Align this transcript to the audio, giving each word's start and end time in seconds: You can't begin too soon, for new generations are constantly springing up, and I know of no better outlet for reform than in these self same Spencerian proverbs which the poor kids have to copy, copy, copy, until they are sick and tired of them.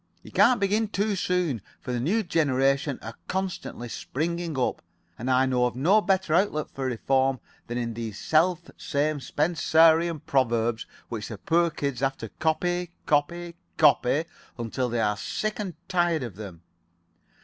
You 0.23 0.31
can't 0.31 0.59
begin 0.59 0.87
too 0.87 1.15
soon, 1.15 1.61
for 1.79 1.91
new 1.99 2.23
generations 2.23 2.97
are 3.03 3.13
constantly 3.27 3.87
springing 3.87 4.57
up, 4.57 4.81
and 5.15 5.29
I 5.29 5.45
know 5.45 5.65
of 5.67 5.75
no 5.75 6.01
better 6.01 6.33
outlet 6.33 6.71
for 6.71 6.85
reform 6.87 7.39
than 7.67 7.77
in 7.77 7.93
these 7.93 8.17
self 8.17 8.61
same 8.77 9.19
Spencerian 9.19 10.19
proverbs 10.21 10.87
which 11.09 11.27
the 11.27 11.37
poor 11.37 11.69
kids 11.69 11.99
have 11.99 12.17
to 12.17 12.29
copy, 12.29 12.89
copy, 13.05 13.53
copy, 13.77 14.25
until 14.57 14.89
they 14.89 15.01
are 15.01 15.17
sick 15.17 15.59
and 15.59 15.75
tired 15.87 16.23
of 16.23 16.35
them. 16.35 16.63